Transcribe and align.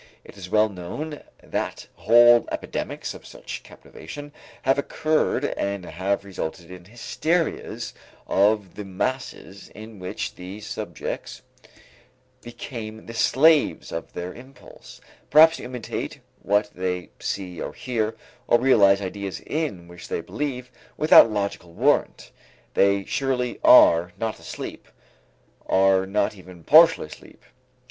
It 0.23 0.35
is 0.35 0.49
well 0.49 0.67
known 0.67 1.21
that 1.43 1.85
whole 1.93 2.49
epidemics 2.51 3.13
of 3.13 3.23
such 3.23 3.61
captivation 3.61 4.31
have 4.63 4.79
occurred 4.79 5.45
and 5.45 5.85
have 5.85 6.25
resulted 6.25 6.71
in 6.71 6.85
hysterias 6.85 7.93
of 8.25 8.73
the 8.73 8.83
masses 8.83 9.69
in 9.75 9.99
which 9.99 10.33
the 10.33 10.59
subjects 10.59 11.43
become 12.41 13.05
the 13.05 13.13
slaves 13.13 13.91
of 13.91 14.13
their 14.13 14.33
impulse, 14.33 15.01
perhaps 15.29 15.57
to 15.57 15.63
imitate 15.65 16.19
what 16.41 16.71
they 16.73 17.11
see 17.19 17.61
or 17.61 17.71
hear, 17.71 18.15
or 18.47 18.57
to 18.57 18.63
realize 18.63 19.01
ideas 19.03 19.39
in 19.41 19.87
which 19.87 20.07
they 20.07 20.19
believe 20.21 20.71
without 20.97 21.29
logical 21.29 21.73
warrant. 21.73 22.31
They 22.73 23.05
surely 23.05 23.59
are 23.63 24.13
not 24.17 24.39
asleep, 24.39 24.87
are 25.67 26.07
not 26.07 26.35
even 26.35 26.63
partially 26.63 27.05
asleep. 27.05 27.43